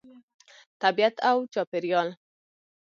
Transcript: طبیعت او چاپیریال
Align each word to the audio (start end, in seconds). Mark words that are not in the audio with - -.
طبیعت 0.81 1.15
او 1.29 1.37
چاپیریال 1.53 2.09